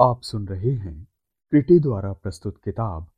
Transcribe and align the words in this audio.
आप 0.00 0.22
सुन 0.22 0.48
रहे 0.48 0.72
हैं 0.72 1.08
क्रिटी 1.50 1.80
द्वारा 1.80 2.12
प्रस्तुत 2.12 2.60
किताब, 2.64 3.10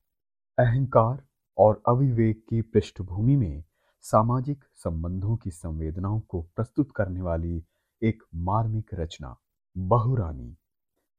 अहंकार 0.58 1.26
और 1.58 1.82
अविवेक 1.88 2.46
की 2.48 2.62
पृष्ठभूमि 2.62 3.36
में 3.36 3.64
सामाजिक 4.00 4.64
संबंधों 4.74 5.36
की 5.36 5.50
संवेदनाओं 5.50 6.20
को 6.20 6.42
प्रस्तुत 6.42 6.92
करने 6.96 7.22
वाली 7.22 7.64
एक 8.02 8.22
मार्मिक 8.34 8.90
रचना, 8.94 9.36
बहुरानी, 9.78 10.56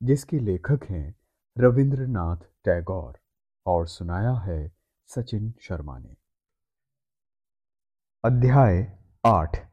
जिसके 0.03 0.39
लेखक 0.39 0.79
हैं 0.89 1.15
रविंद्रनाथ 1.57 2.37
टैगोर 2.37 3.19
और 3.65 3.87
सुनाया 3.87 4.33
है 4.33 4.71
सचिन 5.07 5.53
शर्मा 5.61 5.99
ने। 5.99 6.15
अध्याय 8.23 8.99
आठ। 9.25 9.71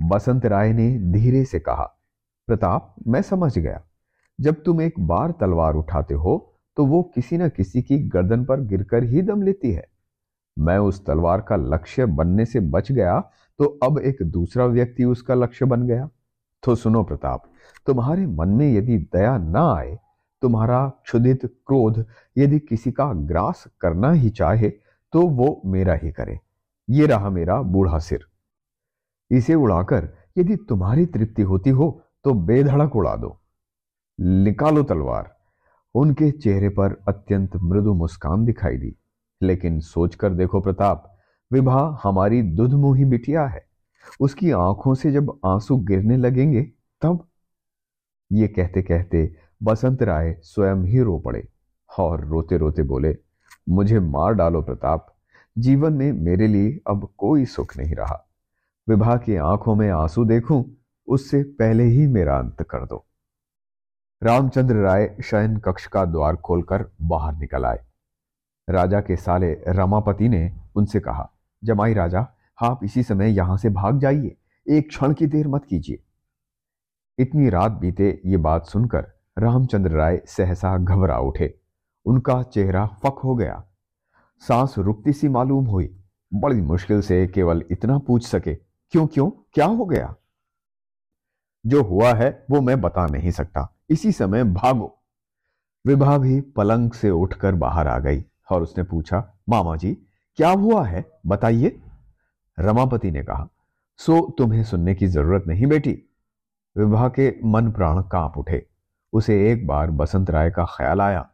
बसंत 0.00 0.46
राय 0.46 0.72
ने 0.72 0.98
धीरे 1.12 1.44
से 1.44 1.60
कहा, 1.60 2.00
प्रताप, 2.46 2.94
मैं 3.06 3.22
समझ 3.22 3.58
गया। 3.58 3.88
जब 4.38 4.62
तुम 4.62 4.80
एक 4.82 4.94
बार 5.00 5.30
तलवार 5.40 5.74
उठाते 5.74 6.14
हो 6.14 6.36
तो 6.76 6.84
वो 6.86 7.02
किसी 7.14 7.38
न 7.38 7.48
किसी 7.48 7.82
की 7.82 7.98
गर्दन 8.08 8.44
पर 8.44 8.60
गिरकर 8.60 9.04
ही 9.04 9.22
दम 9.22 9.42
लेती 9.42 9.72
है। 9.72 9.86
मैं 10.56 10.76
उस 10.78 11.04
तलवार 11.06 11.40
का 11.40 11.56
लक्ष्य 11.56 12.06
बनने 12.06 12.44
से 12.44 12.60
बच 12.60 12.90
गया 12.92 13.18
तो 13.58 13.64
अब 13.82 13.98
एक 14.00 14.22
दूसरा 14.22 14.66
व्यक्ति 14.66 15.04
उसका 15.04 15.34
लक्ष्य 15.34 15.66
बन 15.66 15.86
गया। 15.86 16.08
तो 16.62 16.74
सुनो 16.74 17.02
प्रताप, 17.04 17.42
तुम्हारे 17.86 18.26
मन 18.28 18.48
में 18.48 18.72
यदि 18.72 18.96
दया 19.12 19.36
ना 19.38 19.62
आए, 19.72 19.98
तुम्हारा 20.42 20.86
क्षुदित 21.04 21.44
क्रोध 21.44 22.04
यदि 22.36 22.58
किसी 22.60 22.92
का 22.92 23.12
ग्रास 23.24 23.64
करना 23.80 24.10
ही 24.12 24.30
चाहे 24.30 24.70
तो 25.12 25.22
वो 25.28 25.60
मेरा 25.66 25.94
ही 25.94 26.10
करे। 26.12 26.38
ये 26.88 27.06
रहा 27.06 27.30
मेरा 27.30 27.60
बूढ़ा 27.64 27.98
सिर। 27.98 28.24
इसे 29.30 29.54
उड़ाकर 29.54 30.08
यदि 30.38 30.56
तुम्हारी 30.68 31.06
तृप्ति 31.08 31.42
होती 31.42 31.70
हो 31.70 31.90
तो 32.24 32.34
बेधड़क 32.42 32.96
उड़ा 32.96 33.14
दो। 33.16 33.38
निकालो 34.24 34.82
तलवार। 34.82 35.36
उनके 35.94 36.30
चेहरे 36.30 36.68
पर 36.68 37.04
अत्यंत 37.08 37.56
मृदु 37.56 37.94
मुस्कान 37.94 38.44
दिखाई 38.44 38.76
दी। 38.76 38.96
लेकिन 39.42 39.80
सोचकर 39.80 40.32
देखो 40.32 40.60
प्रताप, 40.60 41.16
विभा 41.52 42.00
हमारी 42.02 42.42
दुधमुही 42.42 43.04
बिटिया 43.04 43.46
है। 43.46 43.64
उसकी 44.20 44.50
आँखों 44.50 44.94
से 44.94 45.12
जब 45.12 45.38
आँसू 45.46 45.76
गिरने 45.76 46.16
लगेंगे, 46.16 46.62
तब? 47.02 47.28
ये 48.32 48.48
कहते 48.48 48.82
कहते 48.82 49.36
बसंत 49.62 50.02
राय 50.02 50.36
स्वयं 50.42 50.84
ही 50.84 51.02
रो 51.02 51.18
पड़े 51.18 51.48
और 51.98 52.24
रोते 52.24 52.56
रोते 52.56 52.82
बोले, 52.82 53.16
मुझे 53.68 54.00
मार 54.00 54.34
डालो 54.34 54.62
प्रताप। 54.62 55.14
जीवन 55.58 55.92
में 55.92 56.12
मेरे 56.12 56.46
लिए 56.46 56.80
अब 56.88 57.08
कोई 57.18 57.44
सुख 57.44 57.76
नहीं 57.76 57.94
रहा। 57.94 58.28
विभा 58.88 59.16
की 59.16 59.36
आँखों 59.36 59.74
में 59.74 59.90
आँसू 59.90 60.24
देखूँ, 60.24 60.64
उससे 61.08 61.42
पहले 61.42 61.84
ही 61.84 62.06
मेरा 62.06 62.38
अंत 62.38 62.62
कर 62.62 62.86
दो। 62.86 63.06
रामचंद्र 64.22 64.74
राय 64.74 65.16
शयन 65.24 65.56
कक्ष 65.56 65.86
का 65.86 66.04
द्वार 66.04 66.36
खोलकर 66.36 66.90
बाहर 67.02 67.34
निकल 67.34 67.64
आए। 67.64 67.80
राजा 68.70 69.00
के 69.00 69.16
साले 69.16 69.64
रमापति 69.68 70.28
ने 70.28 70.52
उनसे 70.76 71.00
कहा, 71.00 71.30
जमाई 71.64 71.94
राजा, 71.94 72.26
आप 72.62 72.84
इसी 72.84 73.02
समय 73.02 73.30
यहाँ 73.30 73.56
से 73.56 73.68
भाग 73.68 73.98
जाइए। 73.98 74.36
एक 74.68 74.88
क्षण 74.88 75.12
की 75.12 75.26
देर 75.26 75.48
मत 75.48 75.64
कीजिए। 75.64 76.02
इतनी 77.18 77.48
रात 77.48 77.72
बीते 77.72 78.22
ये 78.26 78.36
बात 78.36 78.66
सुनकर 78.66 79.12
रामचंद्र 79.38 79.90
राय 79.90 80.22
सहसा 80.26 80.78
घबरा 80.78 81.18
उठे। 81.18 81.58
उनका 82.06 82.42
चेहरा 82.42 82.86
फक 82.86 83.18
हो 83.24 83.34
गया। 83.34 83.64
सांस 84.38 84.74
रुकती 84.78 85.12
सी 85.12 85.28
मालूम 85.28 85.66
हुई। 85.66 86.00
बड़ी 86.34 86.60
मुश्किल 86.60 87.00
से 87.00 87.26
केवल 87.26 87.64
इतना 87.70 87.98
पूछ 87.98 88.26
सके, 88.26 88.54
क्यों 88.90 89.06
क्यों, 89.06 89.30
क्या 89.30 89.66
हो 89.66 89.84
गया? 89.84 90.14
जो 91.66 91.82
हुआ 91.82 92.12
है, 92.12 92.46
वो 92.50 92.60
मैं 92.60 92.80
बता 92.80 93.06
नहीं 93.06 93.30
सकता। 93.30 93.74
इसी 93.92 94.12
समय 94.12 94.44
भागो। 94.44 95.02
विभा 95.86 96.18
भी 96.18 96.40
पलंग 96.40 96.92
से 96.92 97.10
उठकर 97.10 97.54
बाहर 97.54 97.88
आ 97.88 97.98
गई 97.98 98.24
और 98.50 98.62
उसने 98.62 98.84
पूछा 98.84 99.34
मामा 99.48 99.76
जी 99.76 99.94
क्या 100.36 100.50
हुआ 100.50 100.86
है? 100.86 101.04
बताइए। 101.26 101.80
रमापति 102.58 103.10
ने 103.10 103.22
कहा, 103.22 103.48
सो 103.96 104.34
तुम्हें 104.38 104.64
सुनने 104.64 104.94
की 104.94 105.06
ज़रूरत 105.06 105.44
नहीं 105.46 105.66
बेटी। 105.66 106.02
विभा 106.76 107.08
के 107.08 107.34
मन 107.44 107.70
प्राण 107.70 108.02
काँप 108.02 108.38
उठे। 108.38 108.66
उसे 109.12 109.52
एक 109.52 109.66
बार 109.66 109.90
बसंत 109.90 110.30
राय 110.30 110.50
का 110.50 110.64
ख्याल 110.64 111.00
आया। 111.00 111.30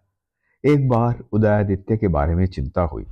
एक 0.65 0.89
बार 0.89 1.25
उदयादित्य 1.33 1.97
के 1.97 2.09
बारे 2.09 2.35
में 2.35 2.47
चिंता 2.47 2.83
हुई। 2.83 3.07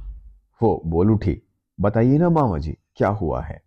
वो 0.62 0.82
बोल 0.86 1.10
उठी, 1.10 1.42
बताइए 1.80 2.18
ना 2.18 2.30
मामा 2.30 2.58
जी 2.58 2.76
क्या 2.96 3.08
हुआ 3.08 3.42
है? 3.42 3.62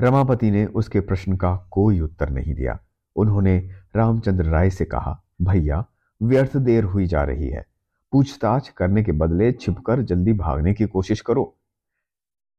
रमापति 0.00 0.50
ने 0.50 0.66
उसके 0.66 1.00
प्रश्न 1.00 1.36
का 1.36 1.68
कोई 1.70 2.00
उत्तर 2.00 2.30
नहीं 2.30 2.54
दिया। 2.54 2.78
उन्होंने 3.16 3.70
रामचंद्र 3.96 4.44
राय 4.44 4.70
से 4.70 4.84
कहा, 4.84 5.22
भैया, 5.42 5.84
व्यर्थ 6.22 6.56
देर 6.56 6.84
हुई 6.84 7.06
जा 7.06 7.22
रही 7.22 7.48
है। 7.48 7.66
पूछताछ 8.12 8.68
करने 8.68 9.02
के 9.02 9.12
बदले 9.12 9.52
छिपकर 9.52 10.02
जल्दी 10.02 10.32
भागने 10.32 10.74
की 10.74 10.86
कोशिश 10.86 11.20
करो। 11.20 11.56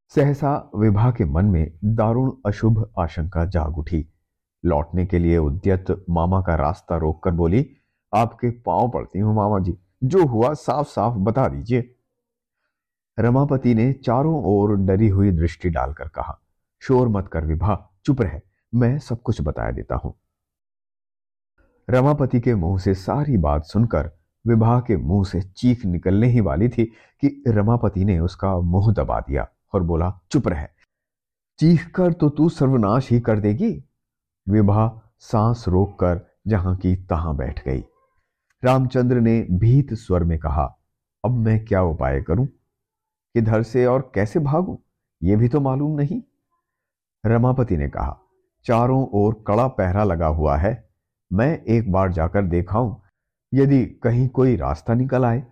सहसा 0.10 0.72
विभा 0.76 1.12
के 1.12 1.26
मन 1.26 1.46
में 1.46 1.72
दारुण 1.86 2.32
अशुभ 2.46 2.92
आशंका 3.00 3.46
जाग 3.46 3.78
उठी। 3.78 4.06
लौटने 4.66 5.06
के 5.06 5.20
लिए 5.20 5.38
उद्यत 5.38 6.06
मामा 6.10 6.42
का 6.42 6.56
रास्ता 6.56 6.98
रोककर 6.98 7.32
बोली, 7.32 7.70
आपके 8.14 8.50
पाँव 8.50 8.90
पड़ती 8.90 9.20
हूँ 9.20 9.36
मामा 9.36 9.60
जी, 9.60 9.78
जो 10.04 10.26
हुआ 10.26 10.54
साफ़ 10.54 10.88
साफ़ 10.88 11.14
बता 11.14 11.48
दीजिए। 11.48 11.96
रमापति 13.20 13.74
ने 13.74 13.94
चारों 13.94 14.44
ओर 14.44 14.76
डरी 14.76 15.08
हुई 15.08 15.32
दृष्टि 15.32 15.70
डालकर 15.70 16.08
कहा, 16.08 16.40
शोर 16.80 17.08
मत 17.08 17.28
कर 17.28 17.46
विभा, 17.46 17.90
चुप 18.06 18.22
रह, 18.22 18.42
मैं 18.76 19.00
सब 19.00 19.22
कुछ 19.22 19.42
बताया 19.42 19.72
देता 19.72 19.96
हूँ। 19.96 20.16
रमापति 21.90 22.40
के 22.40 22.56
मुँह 22.56 22.80
से 22.80 22.94
सारी 22.94 23.38
बात 23.38 23.66
सुनकर, 23.66 24.12
विभा 24.48 24.80
के 24.80 24.98
मुँह 24.98 25.24
से 25.26 25.42
चीख 25.42 25.86
निकलने 25.86 26.28
ही 26.28 26.42
वाली 26.42 26.70
थी 26.70 26.86
कि 27.22 27.44
रमापति 27.48 28.06
ने 28.06 28.20
उसका 28.20 28.60
मुँह 28.60 28.94
दबा 28.94 29.20
दिया 29.20 29.48
और 29.74 29.84
बोला, 29.84 30.20
चुप 30.32 30.48
रह। 30.48 30.68
चीख 31.60 31.92
कर 31.92 32.14
तो 32.14 32.30
तू 32.30 32.50
सर्वनाश 32.50 33.12
ही 33.12 33.20
कर 33.20 33.40
देगी। 33.40 33.84
विभा 34.50 35.14
सांस 35.20 35.66
रोककर 35.68 36.22
जहाँ 36.48 36.76
की 36.76 36.96
तहां 36.96 37.38
बैठ 37.38 37.66
गई। 37.66 37.84
रामचंद्र 38.64 39.20
ने 39.20 39.48
भीत 39.52 39.94
स्वर 39.94 40.24
में 40.24 40.40
कहा, 40.40 40.78
अब 41.26 41.32
मैं 41.32 41.66
क्या 41.66 41.82
उपाय 41.82 42.22
करूँ? 42.22 42.46
किधर 43.34 43.64
से 43.64 43.86
और 43.86 44.12
कैसे 44.16 44.40
भागूं? 44.40 44.78
यह 45.24 45.38
भी 45.38 45.50
तो 45.50 45.62
मालूम 45.62 45.98
नहीं। 45.98 46.22
रमापति 47.26 47.78
ने 47.78 47.90
कहा, 47.90 48.20
चारों 48.66 49.08
ओर 49.14 49.44
कड़ा 49.48 49.68
पहरा 49.68 50.04
लगा 50.04 50.28
हुआ 50.28 50.58
है। 50.58 50.93
मैं 51.34 51.64
एक 51.64 51.92
बार 51.92 52.12
जाकर 52.12 52.42
देखाऊं 52.42 52.96
यदि 53.54 53.86
कहीं 53.86 54.28
कोई 54.30 54.56
रास्ता 54.56 54.94
निकल 54.94 55.26
आए। 55.26 55.44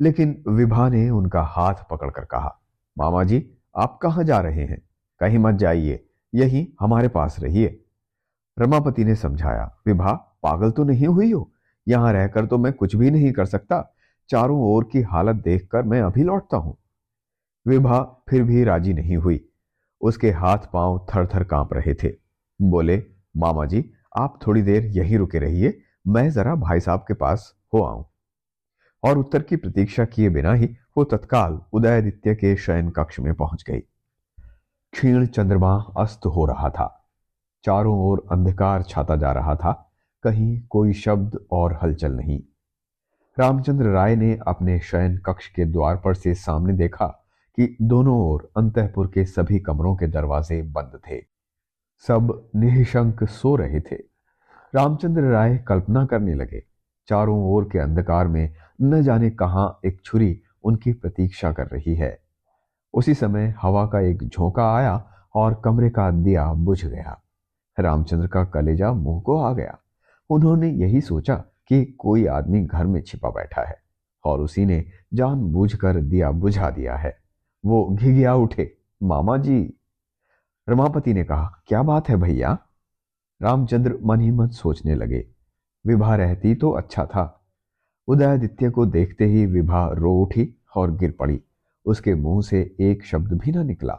लेकिन 0.00 0.44
विभा 0.48 0.88
ने 0.88 1.10
उनका 1.10 1.42
हाथ 1.42 1.74
पकड़कर 1.90 2.24
कहा 2.24 2.60
मामा 2.98 3.24
जी 3.24 3.50
आप 3.76 3.98
कहाँ 4.02 4.24
जा 4.24 4.40
रहे 4.40 4.64
हैं? 4.64 4.82
कहीं 5.20 5.38
मत 5.38 5.54
जाइए, 5.54 6.06
यही 6.34 6.72
हमारे 6.80 7.08
पास 7.08 7.36
रहिए। 7.40 7.84
रमापति 8.58 9.04
ने 9.04 9.14
समझाया, 9.14 9.76
विभा, 9.86 10.12
पागल 10.42 10.70
तो 10.70 10.84
नहीं 10.84 11.06
हुई 11.06 11.32
हो? 11.32 11.52
यहाँ 11.88 12.12
रहकर 12.12 12.46
तो 12.46 12.58
मैं 12.58 12.72
कुछ 12.72 12.96
भी 12.96 13.10
नहीं 13.10 13.32
कर 13.32 13.46
सकता। 13.46 13.94
चारों 14.28 14.60
ओर 14.60 14.88
की 14.92 15.02
हालत 15.02 15.36
देखकर 15.36 15.82
मैं 15.82 16.00
अभी 16.00 16.22
लौटता 16.22 16.56
हूँ। 16.56 16.76
विभा 17.66 18.24
फिर 18.28 18.42
भी 18.42 18.64
राज़ी 18.64 18.92
नहीं 18.92 19.16
हुई। 19.16 19.48
उसके 20.00 20.30
हाथ 20.30 20.58
पाँव 20.72 21.06
थर 21.10 21.26
थर 21.26 21.44
काँप 21.44 21.74
रहे 21.74 21.94
थे। 21.94 22.12
बोले 22.62 23.02
मामा 23.36 23.64
जी 23.64 23.90
आप 24.16 24.38
थोड़ी 24.46 24.62
देर 24.62 24.84
यहीं 24.84 25.18
रुके 25.18 25.38
रहिए, 25.38 25.80
मैं 26.06 26.30
जरा 26.30 26.54
भाई 26.54 26.80
साहब 26.80 27.00
के 27.00 27.14
पास 27.14 27.54
हो 27.74 27.82
आऊँ। 27.82 28.06
और 29.04 29.18
उत्तर 29.18 29.42
की 29.42 29.56
प्रतीक्षा 29.56 30.04
किए 30.04 30.28
बिना 30.28 30.52
ही 30.52 30.76
वो 30.96 31.04
तत्काल 31.04 31.60
उदयादित्य 31.72 32.34
के 32.34 32.56
शयन 32.56 32.90
कक्ष 32.90 33.20
में 33.20 33.34
पहुँच 33.34 33.64
गई। 33.70 33.80
क्षीण 34.92 35.26
चंद्रमा 35.26 35.92
अस्त 35.96 36.26
हो 36.26 36.46
रहा 36.46 36.70
था। 36.70 37.10
चारों 37.64 37.98
ओर 37.98 38.26
अंधकार 38.32 38.82
छाता 38.82 39.16
जा 39.16 39.32
रहा 39.32 39.54
था। 39.54 39.92
कहीं 40.22 40.62
कोई 40.70 40.92
शब्द 40.92 41.46
और 41.50 41.78
हलचल 41.82 42.12
नहीं। 42.12 42.42
रामचंद्र 43.38 43.84
राय 43.84 44.16
ने 44.16 44.38
अपने 44.46 44.80
शयन 44.80 45.18
कक्ष 45.18 45.48
के 45.48 45.64
द्वार 45.64 45.96
पर 45.96 46.14
से 46.14 46.34
सामने 46.34 46.72
देखा 46.72 47.06
कि 47.56 47.76
दोनों 47.82 48.20
ओर 48.20 48.50
अंतपुर 48.56 49.06
के 49.06 49.24
सभी 49.24 49.58
कमरों 49.58 49.96
के 49.96 50.06
दरवाजे 50.06 50.62
बंद 50.62 51.00
थे। 51.10 51.35
सब 51.98 52.50
निशंक 52.56 53.24
सो 53.24 53.56
रहे 53.56 53.80
थे। 53.80 53.96
रामचंद्र 54.74 55.22
राय 55.22 55.58
कल्पना 55.58 56.06
करने 56.06 56.34
लगे, 56.34 56.62
चारों 57.08 57.44
ओर 57.44 57.64
के 57.64 57.78
अंधकार 57.78 58.28
में 58.28 58.54
न 58.82 59.02
जाने 59.02 59.30
कहाँ 59.30 59.80
एक 59.84 60.00
छुरी 60.04 60.40
उनकी 60.64 60.92
प्रतीक्षा 60.92 61.52
कर 61.52 61.66
रही 61.66 61.94
है। 61.94 62.18
उसी 62.94 63.14
समय 63.14 63.54
हवा 63.62 63.86
का 63.86 64.00
एक 64.00 64.24
झोंका 64.24 64.76
आया 64.76 65.10
और 65.34 65.62
कमरे 65.64 65.90
का 65.90 66.10
दिया 66.10 66.52
बुझ 66.52 66.86
गया। 66.86 67.22
रामचंद्र 67.80 68.26
का 68.26 68.44
कलेजा 68.44 68.92
मुँह 68.92 69.20
को 69.20 69.40
आ 69.40 69.52
गया। 69.52 69.78
उन्होंने 70.30 70.70
यही 70.70 71.00
सोचा 71.00 71.34
कि 71.34 71.84
कोई 71.84 72.26
आदमी 72.26 72.64
घर 72.64 72.86
में 72.86 73.02
छिपा 73.02 73.28
बैठा 73.28 73.62
है 73.62 73.76
और 74.24 74.40
उसी 74.40 74.66
ने 74.66 74.86
जान 75.14 75.40
जानबूझकर 75.40 76.00
दिया 76.00 76.30
बुझा 76.30 76.70
दिया 76.70 76.96
है। 76.96 77.16
वो 77.64 77.88
घिघिया 77.92 78.34
उठे, 78.34 78.76
मामा 79.02 79.36
जी 79.36 79.74
रमापति 80.68 81.14
ने 81.14 81.24
कहा, 81.24 81.62
क्या 81.66 81.82
बात 81.82 82.08
है 82.08 82.16
भैया? 82.16 82.58
रामचंद्र 83.42 83.98
मन 84.02 84.20
ही 84.20 84.30
मन 84.30 84.48
सोचने 84.48 84.94
लगे। 84.94 85.26
विभा 85.86 86.14
रहती 86.16 86.54
तो 86.54 86.70
अच्छा 86.70 87.04
था। 87.04 87.44
उदयादित्य 88.08 88.70
को 88.70 88.86
देखते 88.86 89.24
ही 89.24 89.46
विभा 89.46 89.86
रो 89.92 90.12
उठी 90.22 90.48
और 90.76 90.90
गिर 90.90 91.10
पड़ी। 91.10 91.40
उसके 91.86 92.14
मुँह 92.14 92.42
से 92.42 92.76
एक 92.80 93.04
शब्द 93.04 93.32
भी 93.32 93.52
न 93.52 93.66
निकला। 93.66 93.98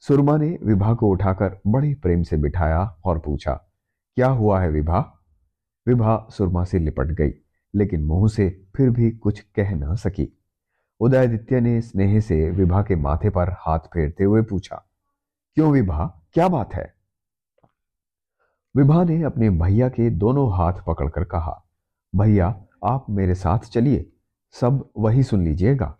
सुरमा 0.00 0.36
ने 0.36 0.58
विभा 0.62 0.94
को 0.94 1.08
उठाकर 1.08 1.60
बड़े 1.66 1.94
प्रेम 1.94 2.22
से 2.22 2.36
बिठाया 2.36 2.80
और 3.04 3.18
पूछा, 3.18 3.54
क्या 4.16 4.28
हुआ 4.28 4.60
है 4.60 4.70
विभा 4.70 5.00
विभा 5.86 6.26
सुरमा 6.30 6.64
से 6.64 6.78
लिपट 6.78 7.06
गई, 7.06 7.32
लेकिन 7.74 8.04
मुँह 8.04 8.28
से 8.28 8.48
फिर 8.76 8.90
भी 8.90 9.10
कुछ 9.10 9.40
कह 9.40 9.74
ना 9.74 9.94
सकी। 9.94 10.28
उदयादित्य 11.00 11.60
ने 11.60 11.80
स्नेह 11.80 12.20
से 12.20 12.50
विभा 12.50 12.82
के 12.82 12.96
माथे 12.96 13.30
पर 13.30 13.50
हाथ 13.58 13.78
फेरते 13.78 14.24
हुए 14.24 14.42
पूछा 14.42 14.82
क्यों 15.54 15.72
विभा? 15.72 16.24
क्या 16.32 16.48
बात 16.48 16.74
है? 16.74 16.94
विभा 18.76 19.04
ने 19.04 19.22
अपने 19.22 19.50
भैया 19.50 19.88
के 19.88 20.10
दोनों 20.10 20.56
हाथ 20.56 20.72
पकड़कर 20.86 21.24
कहा, 21.24 21.64
भैया, 22.16 22.64
आप 22.84 23.06
मेरे 23.10 23.34
साथ 23.34 23.58
चलिए, 23.58 24.12
सब 24.52 24.90
वही 24.98 25.22
सुन 25.22 25.44
लीजिएगा। 25.44 25.98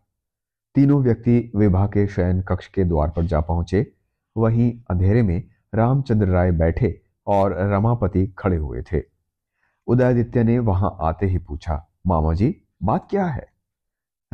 तीनों 0.75 1.03
व्यक्ति 1.03 1.53
विभा 1.57 1.87
के 1.87 2.07
शयन 2.07 2.43
कक्ष 2.43 2.69
के 2.69 2.85
द्वार 2.85 3.11
पर 3.11 3.23
जा 3.23 3.41
पहुँचे। 3.41 3.93
वहीं 4.37 4.81
अंधेरे 4.91 5.23
में 5.23 5.49
रामचंद्र 5.75 6.27
राय 6.27 6.53
बैठे 6.53 7.03
और 7.27 7.53
रमापति 7.53 8.27
खड़े 8.39 8.57
हुए 8.57 8.83
थे। 8.83 9.03
उदयादित्य 9.87 10.45
ने 10.45 10.59
वहाँ 10.59 10.97
आते 11.01 11.27
ही 11.27 11.39
पूछा, 11.39 11.89
मामा 12.07 12.35
जी, 12.35 12.63
बात 12.83 13.07
क्या 13.11 13.27
है? 13.27 13.49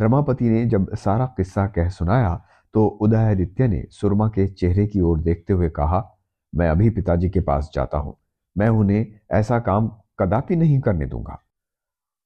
रमापति 0.01 0.45
ने 0.45 0.67
जब 0.67 0.95
सारा 0.95 1.27
किस्सा 1.27 1.67
कह 1.67 1.89
सुनाया 1.89 2.45
तो 2.75 2.87
उदयादित्य 2.87 3.69
ने 3.69 3.85
सुरमा 3.91 4.29
के 4.29 4.47
चेहरे 4.47 4.87
की 4.87 5.01
ओर 5.01 5.21
देखते 5.21 5.53
हुए 5.53 5.69
कहा, 5.69 6.19
मैं 6.55 6.69
अभी 6.69 6.91
पिताजी 6.91 7.29
के 7.29 7.41
पास 7.41 7.71
जाता 7.75 7.99
हूँ। 7.99 8.17
मैं 8.59 8.69
उन्हें 8.69 9.07
ऐसा 9.31 9.59
काम 9.59 9.89
कदापि 10.19 10.57
नहीं 10.57 10.81
करने 10.81 11.07
दूँगा। 11.07 11.41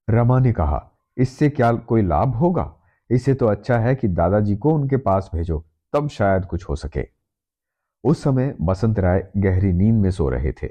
रमा 0.08 0.38
ने 0.38 0.52
कहा, 0.52 0.90
इससे 1.16 1.48
क्या 1.48 1.72
कोई 1.72 2.02
लाभ 2.02 2.34
होगा? 2.34 2.74
इससे 3.10 3.34
तो 3.34 3.46
अच्छा 3.46 3.78
है 3.78 3.94
कि 3.94 4.08
दादाजी 4.08 4.56
को 4.56 4.74
उनके 4.74 4.96
पास 4.96 5.30
भेजो, 5.34 5.64
तब 5.92 6.08
शायद 6.08 6.44
कुछ 6.44 6.68
हो 6.68 6.76
सके। 6.76 7.06
उस 8.04 8.22
समय 8.22 8.54
बसंत 8.60 8.98
राय 8.98 9.28
गहरी 9.36 9.72
नींद 9.72 9.94
में 9.94 10.10
सो 10.10 10.28
रहे 10.28 10.52
थे। 10.52 10.68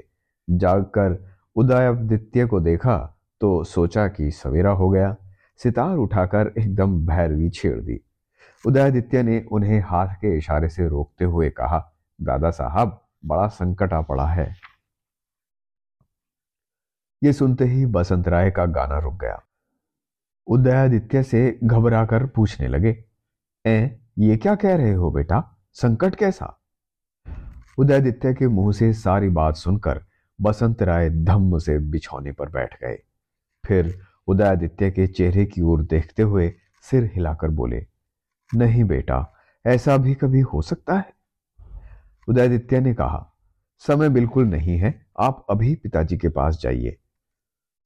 जागकर 0.48 1.16
उदयादित्य 1.56 2.46
को 2.46 2.60
देखा 2.60 2.96
तो 3.40 3.64
सोचा 3.64 4.06
कि 4.08 4.30
सवेरा 4.30 4.70
हो 4.70 4.88
गया। 4.90 5.16
सितार 5.56 5.96
उठाकर 5.96 6.52
एकदम 6.58 7.06
भैरवी 7.06 7.50
छेड़ 7.50 7.80
दी। 7.80 8.00
उदयादित्य 8.66 9.22
ने 9.22 9.40
उन्हें 9.52 9.80
हाथ 9.80 10.06
के 10.06 10.38
इशारे 10.38 10.68
से 10.68 10.88
रोकते 10.88 11.24
हुए 11.24 11.50
कहा, 11.50 11.92
दादा 12.22 12.50
साहब, 12.50 13.06
बड़ा 13.24 13.46
संकट 13.46 13.92
आ 13.92 14.00
पड़ा 14.00 14.26
है। 14.26 14.54
ये 17.22 17.32
सुनते 17.32 17.64
ही 17.64 17.86
बसंत 17.86 18.28
राय 18.28 18.50
का 18.50 18.66
गाना 18.66 18.98
रुक 18.98 19.14
गया। 19.14 19.42
उदयादित्य 20.46 21.22
से 21.22 21.58
घबराकर 21.64 22.26
पूछने 22.26 22.68
लगे 22.68 23.04
ए 23.66 24.00
ये 24.18 24.36
क्या 24.36 24.54
कह 24.54 24.76
रहे 24.76 24.92
हो 24.92 25.10
बेटा? 25.10 25.58
संकट 25.72 26.14
कैसा? 26.14 26.60
उदयादित्य 27.78 28.34
के 28.34 28.48
मुँह 28.48 28.72
से 28.72 28.92
सारी 28.92 29.28
बात 29.28 29.56
सुनकर 29.56 30.04
बसंत 30.40 30.82
राय 30.82 31.10
धम्म 31.10 31.58
से 31.58 31.78
बिछौने 31.78 32.32
पर 32.32 32.48
बैठ 32.48 32.74
गए। 32.84 32.98
फिर 33.66 34.00
उदयादित्य 34.26 34.90
के 34.90 35.06
चेहरे 35.06 35.46
की 35.46 35.62
ओर 35.62 35.82
देखते 35.82 36.22
हुए 36.22 36.54
सिर 36.82 37.10
हिलाकर 37.14 37.48
बोले 37.48 37.86
नहीं 38.56 38.84
बेटा, 38.84 39.34
ऐसा 39.66 39.96
भी 39.96 40.14
कभी 40.14 40.40
हो 40.40 40.62
सकता 40.62 40.94
है? 40.94 41.12
उदयदित्य 42.28 42.80
ने 42.80 42.94
कहा, 42.94 43.34
समय 43.78 44.08
बिल्कुल 44.08 44.44
नहीं 44.44 44.78
है, 44.78 45.06
आप 45.20 45.46
अभी 45.50 45.74
पिताजी 45.74 46.18
के 46.18 46.28
पास 46.28 46.58
जाइए। 46.60 46.98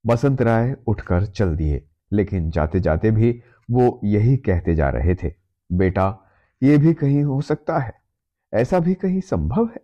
बसंत 0.06 0.42
राय 0.42 0.76
उठकर 0.86 1.26
चल 1.26 1.56
दिए, 1.56 1.88
लेकिन 2.12 2.50
जाते 2.50 2.80
जाते 2.80 3.10
भी 3.10 3.42
वो 3.70 4.00
यही 4.04 4.36
कहते 4.36 4.74
जा 4.74 4.88
रहे 4.88 5.14
थे, 5.14 5.34
बेटा, 5.72 6.18
ये 6.62 6.78
भी 6.78 6.94
कहीं 6.94 7.24
हो 7.24 7.40
सकता 7.40 7.78
है? 7.78 7.94
ऐसा 8.54 8.78
भी 8.78 8.94
कहीं 8.94 9.20
संभव 9.20 9.66
है? 9.66 9.80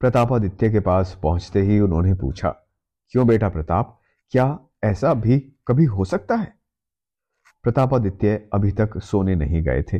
प्रतापादित्य 0.00 0.70
के 0.70 0.80
पास 0.80 1.18
पहुँचते 1.22 1.60
ही 1.60 1.80
उन्होंने 1.80 2.14
पूछा, 2.14 2.50
क्यों 3.08 3.26
बेटा 3.26 3.48
प्रताप, 3.48 4.00
क्या 4.30 4.58
ऐसा 4.84 5.14
भी 5.14 5.52
कभी 5.68 5.84
हो 5.84 6.04
सकता 6.04 6.34
है? 6.34 6.59
प्रतापादित्य 7.64 8.48
अभी 8.52 8.70
तक 8.72 8.98
सोने 8.98 9.34
नहीं 9.34 9.62
गए 9.62 9.82
थे। 9.82 9.98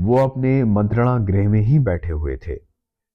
वो 0.00 0.16
अपने 0.18 0.64
मंत्रणा 0.64 1.18
गृह 1.18 1.48
में 1.48 1.60
ही 1.60 1.78
बैठे 1.78 2.12
हुए 2.12 2.36
थे। 2.36 2.58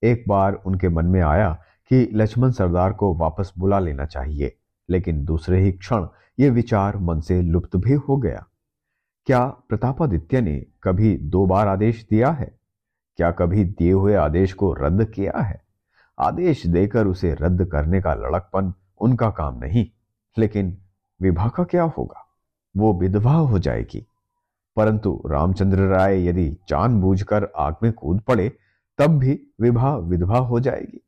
एक 0.04 0.24
बार 0.28 0.54
उनके 0.54 0.90
मन 0.90 1.06
में 1.06 1.22
आया 1.22 1.52
कि 1.92 2.10
लक्ष्मण 2.14 2.52
सरदार 2.52 2.94
को 2.94 3.14
वापस 3.16 3.52
बुला 3.58 3.80
लेना 3.80 4.06
चाहिए, 4.06 4.56
लेकिन 4.90 5.24
दूसरे 5.26 5.60
ही 5.62 5.72
क्षण 5.72 6.08
ये 6.40 6.50
विचार 6.50 6.98
मन 6.98 7.20
से 7.20 7.42
लुप्त 7.42 7.76
भी 7.76 7.94
हो 7.94 8.18
गया। 8.18 8.46
क्या 9.26 9.46
प्रतापादित्य 9.70 10.42
ने 10.42 10.56
कभी 10.84 11.18
दो 11.18 11.46
बार 11.46 11.68
आदेश 11.68 12.06
दिया 12.10 12.30
है? 12.32 12.52
क्या 13.18 13.32
कभी 13.32 13.64
दिए 13.64 13.92
हुए 13.92 14.14
आदेश 14.14 14.54
को 14.54 14.74
रद्द 14.74 15.06
किया 15.06 15.42
है? 15.42 15.62
आदेश 16.20 16.66
देकर 16.68 17.08
उसे 17.08 17.36
रद्द 17.42 17.66
करने 17.66 18.02
का 18.02 18.14
लड़कपन 18.14 18.74
उनका 19.02 19.30
काम 19.30 19.60
नहीं, 19.60 19.86
लेकिन 20.38 20.78
विभा 21.22 21.48
का 21.48 21.64
क्या 21.64 21.84
होगा? 21.84 22.26
वो 22.80 22.94
विधवा 22.94 23.34
हो 23.34 23.60
जाएगी। 23.60 24.06
परंतु 24.76 25.24
रामचंद्र 25.26 25.78
राय 25.78 26.28
यदि 26.28 26.58
जानबूझकर 26.70 27.52
आग 27.58 27.76
में 27.84 27.94
कूद 27.94 28.22
पड़े, 28.22 28.52
तब 28.98 29.08
भी 29.08 29.48
विभा 29.62 29.96
विधवा 29.96 30.38
हो 30.38 30.60
जाएगी। 30.60 31.02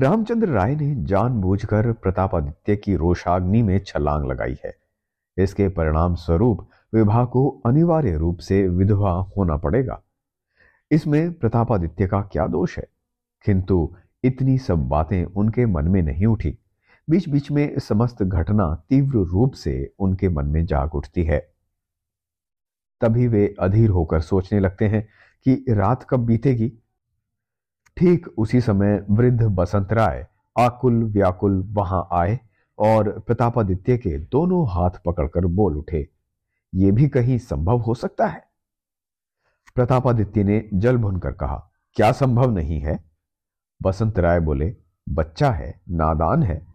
रामचंद्र 0.00 0.48
राय 0.48 0.76
ने 0.76 1.04
जानबूझकर 1.04 1.92
प्रतापादित्य 1.92 2.76
की 2.76 2.96
रोषाग्नि 2.96 3.62
में 3.62 3.80
छलांग 3.86 4.24
लगाई 4.24 4.56
है। 4.64 4.76
इसके 5.38 5.68
परिणाम 5.68 6.14
स्वरूप 6.14 6.68
विभा 6.94 7.24
को 7.24 7.62
अनिवार्य 7.66 8.16
रूप 8.16 8.38
से 8.38 8.68
विधवा 8.68 9.10
होना 9.10 9.56
पड़ेगा। 9.56 10.02
इसमें 10.90 11.32
प्रतापादित्य 11.32 12.06
का 12.06 12.20
क्या 12.20 12.46
दोष 12.46 12.78
है? 12.78 12.84
किंतु 13.44 13.96
इतनी 14.24 14.58
सब 14.58 14.88
बातें 14.88 15.24
उनके 15.24 15.66
मन 15.66 15.88
में 15.88 16.02
नहीं 16.02 16.26
उठी। 16.26 16.58
बीच 17.08 17.28
बीच 17.28 17.50
में 17.50 17.78
समस्त 17.78 18.22
घटना 18.22 18.84
तीव्र 18.90 19.18
रूप 19.18 19.52
से 19.52 19.94
उनके 19.98 20.28
मन 20.28 20.46
में 20.46 20.66
जाग 20.66 20.94
उठती 20.94 21.24
है। 21.24 21.38
तभी 23.00 23.28
वे 23.28 23.54
अधीर 23.60 23.90
होकर 23.90 24.20
सोचने 24.20 24.60
लगते 24.60 24.88
हैं 24.88 25.08
कि 25.46 25.64
रात 25.68 26.06
कब 26.10 26.20
बीतेगी। 26.20 26.68
ठीक 27.96 28.28
उसी 28.38 28.60
समय 28.60 29.04
वृद्ध 29.10 29.42
बसंत 29.42 29.92
राय 29.92 30.26
आकुल 30.58 31.04
व्याकुल 31.04 31.62
वहाँ 31.68 32.08
आए 32.12 32.38
और 32.78 33.18
प्रतापादित्य 33.18 33.98
के 33.98 34.18
दोनों 34.18 34.66
हाथ 34.68 34.90
पकड़कर 35.06 35.46
बोल 35.46 35.76
उठे, 35.76 36.08
ये 36.74 36.90
भी 36.92 37.08
कहीं 37.08 37.38
संभव 37.38 37.78
हो 37.78 37.94
सकता 37.94 38.26
है? 38.26 38.42
प्रतापादित्य 39.74 40.44
ने 40.44 40.68
जल 40.74 40.96
भुनकर 40.96 41.32
कहा, 41.32 41.70
क्या 41.96 42.12
संभव 42.12 42.50
नहीं 42.50 42.80
है? 42.80 43.04
बसंत 43.82 44.18
राय 44.18 44.40
बोले, 44.40 44.76
बच्चा 45.08 45.50
है, 45.50 45.80
नादान 45.90 46.42
है 46.42 46.67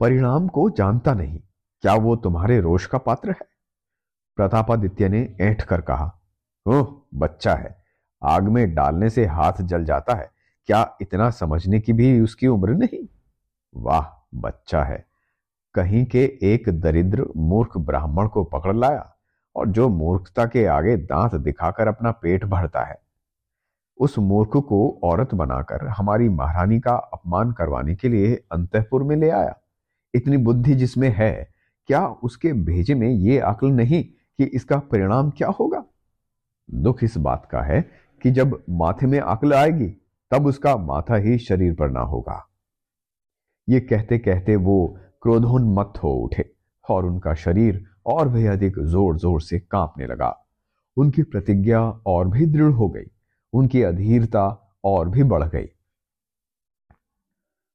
परिणाम 0.00 0.48
को 0.48 0.70
जानता 0.70 1.14
नहीं। 1.14 1.40
क्या 1.80 1.94
वो 1.94 2.16
तुम्हारे 2.16 2.60
रोष 2.60 2.86
का 2.86 2.98
पात्र 2.98 3.30
है? 3.30 3.46
प्रतापादित्य 4.36 5.08
ने 5.08 5.36
ऐठ 5.40 5.62
कर 5.62 5.80
कहा, 5.80 6.20
ओह, 6.66 7.02
बच्चा 7.14 7.54
है। 7.54 7.82
आग 8.22 8.42
में 8.42 8.74
डालने 8.74 9.10
से 9.10 9.26
हाथ 9.26 9.52
जल 9.60 9.84
जाता 9.84 10.14
है। 10.14 10.30
क्या 10.66 10.96
इतना 11.00 11.30
समझने 11.30 11.80
की 11.80 11.92
भी 11.92 12.20
उसकी 12.20 12.46
उम्र 12.46 12.70
नहीं? 12.70 13.06
वाह, 13.74 14.26
बच्चा 14.34 14.84
है। 14.84 15.06
कहीं 15.74 16.06
के 16.06 16.38
एक 16.42 16.80
दरिद्र 16.80 17.26
मूर्ख 17.36 17.78
ब्राह्मण 17.78 18.28
को 18.28 18.44
पकड़ 18.44 18.76
लाया 18.76 19.14
और 19.56 19.68
जो 19.68 19.88
मूर्खता 19.88 20.46
के 20.46 20.66
आगे 20.66 20.96
दांत 20.96 21.34
दिखाकर 21.34 21.88
अपना 21.88 22.10
पेट 22.10 22.44
भरता 22.44 22.82
है। 22.82 23.00
उस 23.98 24.18
मूर्ख 24.18 24.50
को 24.50 25.00
औरत 25.04 25.34
बनाकर 25.34 25.88
हमारी 25.88 26.28
महारानी 26.28 26.80
का 26.80 26.94
अपमान 26.94 27.52
करवाने 27.52 27.94
के 27.94 28.08
लिए 28.08 28.34
अंतपुर 28.52 29.02
में 29.02 29.16
ले 29.16 29.30
आया। 29.30 29.56
इतनी 30.14 30.36
बुद्धि 30.36 30.74
जिसमें 30.74 31.08
है, 31.08 31.50
क्या 31.88 32.06
उसके 32.06 32.52
भेजे 32.52 32.94
में 32.94 33.08
ये 33.08 33.38
अक्ल 33.38 33.70
नहीं 33.70 34.02
कि 34.02 34.44
इसका 34.44 34.78
परिणाम 34.78 35.30
क्या 35.30 35.48
होगा? 35.50 35.84
दुख 36.68 37.04
इस 37.04 37.16
बात 37.16 37.48
का 37.50 37.62
है 37.62 37.80
कि 38.22 38.30
जब 38.30 38.62
माथे 38.70 39.06
में 39.06 39.18
अक्ल 39.20 39.54
आएगी, 39.54 39.88
तब 40.30 40.46
उसका 40.46 40.76
माथा 40.76 41.16
ही 41.16 41.38
शरीर 41.38 41.74
पर 41.74 41.90
ना 41.90 42.00
होगा। 42.00 42.46
ये 43.68 43.80
कहते 43.80 44.18
कहते 44.18 44.56
वो 44.56 44.86
क्रोधोन्मत्त 45.22 46.02
हो 46.02 46.12
उठे 46.14 46.50
और 46.88 47.06
उनका 47.06 47.34
शरीर 47.34 47.84
और 48.06 48.28
भी 48.28 48.46
अधिक 48.46 48.78
ज़ोर 48.80 49.18
ज़ोर 49.18 49.40
से 49.40 49.58
कांपने 49.60 50.06
लगा। 50.06 50.36
उनकी 50.96 51.22
प्रतिज्ञा 51.22 51.80
और 52.06 52.28
भी 52.28 52.46
दृढ़ 52.46 52.72
हो 52.72 52.88
गई, 52.88 53.04
उनकी 53.52 53.82
अधीरता 53.82 54.46
और 54.84 55.08
भी 55.08 55.22
बढ़ 55.22 55.44
गई। 55.44 55.68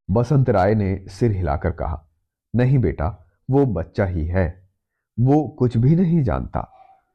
बसंत 0.10 0.50
राय 0.50 0.76
ने 0.76 1.06
सिर 1.10 1.32
हिलाकर 1.32 1.72
कहा 1.72 2.05
नहीं 2.56 2.78
बेटा, 2.78 3.26
वो 3.50 3.66
बच्चा 3.66 4.06
ही 4.06 4.26
है। 4.26 4.70
वो 5.20 5.48
कुछ 5.48 5.78
भी 5.78 5.96
नहीं 5.96 6.24
जानता। 6.24 6.60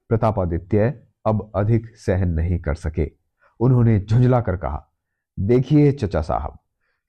प्रतापादित्य 0.08 1.02
अब 1.26 1.50
अधिक 1.54 1.96
सहन 1.96 2.28
नहीं 2.28 2.58
कर 2.58 2.74
सके। 2.74 3.10
उन्होंने 3.60 3.98
झुंझला 4.00 4.40
कर 4.40 4.56
कहा, 4.56 4.86
देखिए 5.40 5.92
चचा 5.92 6.20
साहब, 6.20 6.58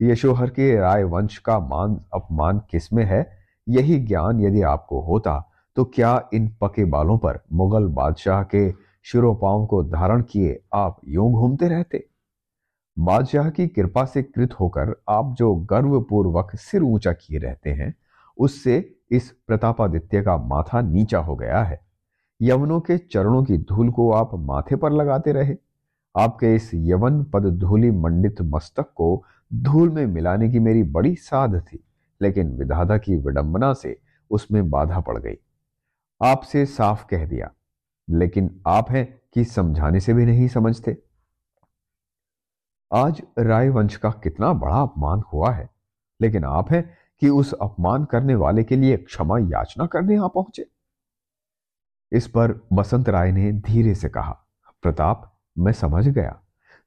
यशोहर 0.02 0.50
के 0.50 0.76
राय 0.76 1.04
वंश 1.04 1.38
का 1.38 1.60
मान, 1.60 2.02
अपमान 2.14 2.62
किसमें 2.70 3.06
है? 3.06 3.42
यही 3.70 4.00
ज्ञान 4.00 4.42
यदि 4.42 4.62
आपको 4.62 5.02
होता 5.02 5.48
तो 5.76 5.86
क्या 5.86 6.30
इन 6.34 6.48
पके 6.62 6.86
बालों 6.86 7.18
पर 7.18 7.40
मुगल 7.54 7.88
बादशाह 7.88 8.44
के 8.44 8.72
शिरोपाओं 9.04 9.66
को 9.66 9.84
धारण 9.84 10.22
किए 10.22 10.60
आप 10.74 11.02
यूँ 11.08 11.32
घूमते 11.32 11.68
रहते? 11.68 12.08
बादशाह 13.00 13.50
की 13.50 13.68
कृपा 13.68 14.06
से 14.06 14.24
कृत 14.24 14.54
होकर 14.54 14.96
आप 15.10 15.36
जो 15.38 15.56
गर्वपूर्वक 15.56 16.56
सिर 16.56 16.82
ऊँचा 16.82 17.14
किए 17.14 17.40
रहते 17.40 17.70
हैं 17.70 17.94
उससे 18.38 18.78
इस 19.12 19.32
प्रतापादित्य 19.48 20.22
का 20.22 20.38
माथा 20.38 20.82
नीचा 20.82 21.20
हो 21.20 21.36
गया 21.36 21.64
है। 21.64 21.80
यवनों 22.42 22.80
के 22.80 22.98
चरणों 22.98 23.44
की 23.44 23.58
धूल 23.58 23.90
को 23.92 24.12
आप 24.12 24.32
माथे 24.36 24.76
पर 24.76 24.92
लगाते 24.92 25.32
रहे। 25.32 25.56
आपके 26.16 26.56
इस 26.56 26.70
यवन 26.74 27.24
पद 27.24 27.46
धूलि 27.60 27.92
मंडित 27.92 28.42
मस्तक 28.42 28.92
को 28.96 29.24
धूल 29.54 29.90
में 29.90 30.06
मिलाने 30.06 30.50
की 30.50 30.60
मेरी 30.60 30.84
बड़ी 30.84 31.16
साध 31.16 31.60
थी, 31.62 31.84
लेकिन 32.22 32.52
विधाता 32.52 32.98
की 32.98 33.16
विडंबना 33.16 33.74
से 33.74 34.00
उसमें 34.32 34.70
बाधा 34.70 35.00
पड़ 35.00 35.18
गई। 35.18 35.36
आपसे 36.22 36.66
साफ़ 36.66 37.06
कह 37.06 37.26
दिया, 37.26 37.52
लेकिन 38.08 38.50
आप 38.68 38.92
हैं 38.92 39.06
कि 39.34 39.44
समझाने 39.46 40.00
से 40.00 40.14
भी 40.14 40.26
नहीं 40.26 40.48
समझते। 40.48 40.98
आज 42.92 43.22
राय 43.40 43.70
वंश 43.70 43.96
का 43.96 44.10
कितना 44.24 44.52
बड़ा 44.54 44.82
अपमान 44.82 45.22
हुआ 45.34 45.52
है, 45.52 45.70
लेकिन 46.22 46.46
आप 46.46 46.72
हैं 46.72 46.90
कि 47.22 47.30
उस 47.30 47.54
अपमान 47.54 48.06
करने 48.06 48.36
वाले 48.36 48.64
के 48.64 48.76
लिए 48.76 48.98
क्षमा 48.98 49.38
याचना 49.40 49.86
करने 49.86 50.18
आ 50.18 50.28
पहुँचे। 50.28 50.66
इस 52.12 52.28
पर 52.28 52.60
बसंत 52.74 53.10
राय 53.10 53.32
ने 53.32 53.52
धीरे 53.52 53.94
से 53.96 54.10
कहा, 54.10 54.32
प्रताप, 54.84 55.32
मैं 55.58 55.72
समझ 55.74 56.08
गया। 56.08 56.40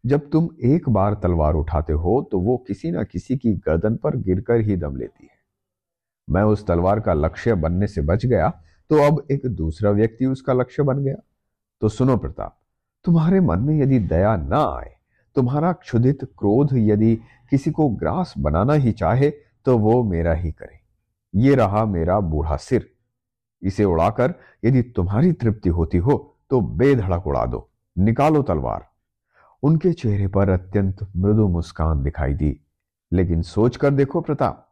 जब 0.04 0.28
तुम 0.30 0.48
एक 0.64 0.88
बार 0.88 1.14
तलवार 1.14 1.54
उठाते 1.54 1.92
हो 1.92 2.20
तो 2.32 2.38
वो 2.40 2.56
किसी 2.68 2.90
ना 2.90 3.02
किसी 3.02 3.36
की 3.36 3.52
गर्दन 3.58 3.96
पर 3.96 4.16
गिरकर 4.16 4.60
ही 4.60 4.76
दम 4.76 4.96
लेती 4.96 5.24
है। 5.24 5.32
मैं 6.28 6.42
उस 6.42 6.66
तलवार 6.66 7.00
का 7.00 7.14
लक्ष्य 7.14 7.54
बनने 7.54 7.86
से 7.86 8.00
बच 8.02 8.26
गया 8.26 8.50
तो 8.90 9.02
अब 9.02 9.26
एक 9.30 9.46
दूसरा 9.46 9.90
व्यक्ति 9.90 10.26
उसका 10.26 10.52
लक्ष्य 10.52 10.82
बन 10.82 11.02
गया। 11.04 11.14
तो 11.82 11.88
सुनो 11.88 12.16
प्रताप, 12.16 12.58
तुम्हारे 13.04 13.40
मन 13.40 13.60
में 13.60 13.74
यदि 13.76 13.98
दया 14.00 14.36
ना 14.36 14.62
आए, 14.70 14.94
तुम्हारा 15.36 15.72
क्षुधित 15.72 16.24
क्रोध 16.38 16.74
यदि 16.74 17.14
किसी 17.50 17.70
को 17.70 17.88
ग्रास 17.90 18.34
बनाना 18.38 18.72
ही 18.74 18.92
चाहे 18.92 19.30
तो 19.64 19.78
वो 19.78 20.02
मेरा 20.04 20.32
ही 20.32 20.52
करे। 20.52 20.80
ये 21.34 21.54
रहा 21.54 21.84
मेरा 21.84 22.20
बूढ़ा 22.20 22.56
सिर। 22.56 22.90
इसे 23.62 23.84
उड़ाकर 23.84 24.34
यदि 24.64 24.82
तुम्हारी 24.82 25.32
तृप्ति 25.32 25.68
होती 25.68 25.98
हो 25.98 26.36
तो 26.50 26.60
बेधड़क 26.60 27.26
उड़ा 27.26 27.44
दो। 27.46 27.70
निकालो 27.98 28.42
तलवार। 28.42 28.88
उनके 29.62 29.92
चेहरे 29.92 30.26
पर 30.28 30.48
अत्यंत 30.48 31.06
मृदु 31.16 31.48
मुस्कान 31.48 32.02
दिखाई 32.02 32.34
दी। 32.34 32.60
लेकिन 33.12 33.42
सोचकर 33.42 33.90
देखो 33.90 34.20
प्रताप, 34.20 34.68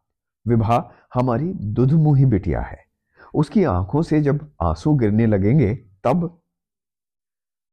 विभा, 0.46 0.90
हमारी 1.14 1.52
दुधमुही 1.54 2.25
बिटिया 2.25 2.61
है। 2.61 2.78
उसकी 3.34 3.64
आँखों 3.64 4.02
से 4.02 4.20
जब 4.20 4.50
आँसू 4.62 4.94
गिरने 4.94 5.26
लगेंगे, 5.26 5.75
तब 5.75 6.38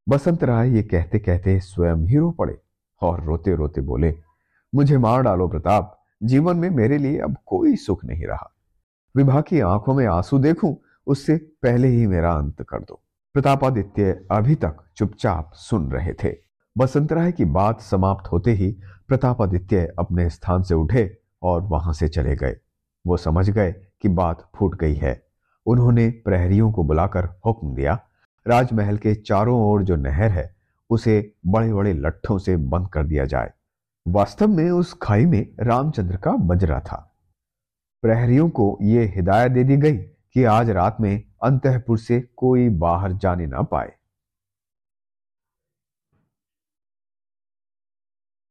बसंत 0.10 0.44
राय 0.44 0.76
ये 0.76 0.84
कहते 0.84 1.20
कहते 1.20 1.60
स्वयं 1.60 2.06
ही 2.08 2.18
रो 2.18 2.32
पड़े 2.32 2.58
और 3.02 3.24
रोते 3.24 3.56
रोते 3.56 3.82
बोले, 3.82 4.16
मुझे 4.76 4.98
मार 4.98 5.22
डालो 5.22 5.48
प्रताप। 5.48 5.99
जीवन 6.24 6.58
में 6.58 6.70
मेरे 6.70 6.98
लिए 6.98 7.20
अब 7.20 7.38
कोई 7.46 7.76
सुख 7.76 8.06
नहीं 8.06 8.26
रहा। 8.26 8.52
विभा 9.16 9.42
की 9.42 9.60
आँखों 9.60 9.94
में 9.94 10.08
आँसू 10.08 10.40
देखूँ, 10.40 10.78
उससे 11.08 11.38
पहले 11.38 11.88
ही 11.88 12.08
मेरा 12.08 12.34
अंत 12.34 12.62
कर 12.62 12.80
दो। 12.80 13.04
प्रतापादित्य 13.34 14.26
अभी 14.32 14.56
तक 14.56 14.78
चुपचाप 14.98 15.52
सुन 15.54 15.92
रहे 15.92 16.14
थे। 16.14 16.36
बसंत 16.78 17.14
राय 17.14 17.32
की 17.32 17.46
बात 17.46 17.82
समाप्त 17.82 18.32
होते 18.32 18.52
ही 18.52 18.80
प्रतापादित्य 19.08 19.94
अपने 20.00 20.30
स्थान 20.30 20.64
से 20.64 20.76
उठे 20.76 21.18
और 21.44 21.62
वहाँ 21.62 21.94
से 21.94 22.08
चले 22.08 22.36
गए। 22.36 22.58
वो 23.08 23.18
समझ 23.18 23.50
गए 23.50 23.76
कि 24.02 24.10
बात 24.10 24.52
फूट 24.56 24.80
गई 24.80 24.96
है। 24.96 25.26
उन्होंने 25.66 26.10
प्रहरियों 26.10 26.72
को 26.72 26.84
बुलाकर 26.84 27.26
हुक्म 27.46 27.76
दिया। 27.76 28.00
राजमहल 28.48 28.98
के 28.98 29.16
चारों 29.16 29.62
ओर 29.62 29.84
जो 29.84 29.96
नहर 29.96 30.32
है, 30.32 30.56
उसे 30.90 31.34
बड़े 31.48 31.74
बड़े 31.74 31.94
लट्ठों 31.94 32.38
से 32.38 32.58
बंद 32.58 32.88
कर 32.88 33.04
दिया 33.04 33.26
जाए। 33.26 33.52
वास्तव 34.12 34.48
में 34.48 34.72
उस 34.72 34.94
खाई 35.02 35.26
में 35.26 35.48
रामचंद्र 35.60 36.18
का 36.18 36.32
बजरा 36.32 36.80
था। 36.80 37.16
प्रहरियों 38.02 38.50
को 38.50 38.78
यह 38.82 39.14
हिदायत 39.16 39.52
दे 39.52 39.64
दी 39.64 39.78
गई 39.78 39.98
कि 40.34 40.44
आज 40.44 40.70
रात 40.70 40.98
में 41.00 41.24
अंतपुर 41.44 41.98
से 41.98 42.28
कोई 42.36 42.70
बाहर 42.70 43.14
जाने 43.14 43.48
ना 43.48 43.62
पाए। 43.62 43.92